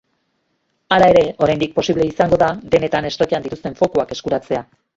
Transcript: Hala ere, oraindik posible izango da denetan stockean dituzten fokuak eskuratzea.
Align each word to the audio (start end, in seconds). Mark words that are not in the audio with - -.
Hala 0.95 1.09
ere, 1.13 1.21
oraindik 1.47 1.75
posible 1.75 2.09
izango 2.13 2.41
da 2.45 2.49
denetan 2.77 3.09
stockean 3.19 3.47
dituzten 3.47 3.81
fokuak 3.85 4.19
eskuratzea. 4.21 4.67